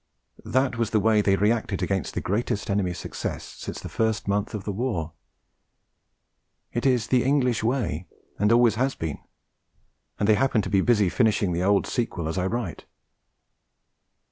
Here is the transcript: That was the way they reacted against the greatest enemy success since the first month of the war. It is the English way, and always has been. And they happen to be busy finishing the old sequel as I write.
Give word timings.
That 0.45 0.79
was 0.79 0.89
the 0.89 0.99
way 0.99 1.21
they 1.21 1.35
reacted 1.35 1.83
against 1.83 2.15
the 2.15 2.21
greatest 2.21 2.71
enemy 2.71 2.95
success 2.95 3.43
since 3.43 3.79
the 3.79 3.87
first 3.87 4.27
month 4.27 4.55
of 4.55 4.63
the 4.63 4.71
war. 4.71 5.11
It 6.73 6.87
is 6.87 7.05
the 7.09 7.23
English 7.23 7.63
way, 7.63 8.07
and 8.39 8.51
always 8.51 8.73
has 8.81 8.95
been. 8.95 9.19
And 10.19 10.27
they 10.27 10.33
happen 10.33 10.63
to 10.63 10.71
be 10.71 10.81
busy 10.81 11.07
finishing 11.09 11.53
the 11.53 11.61
old 11.61 11.85
sequel 11.85 12.27
as 12.27 12.39
I 12.39 12.47
write. 12.47 12.85